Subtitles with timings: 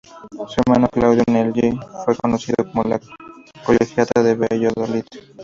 [0.47, 2.99] Su hermano Claudio Nelli fue canónigo de la
[3.63, 5.05] Colegiata de Valladolid.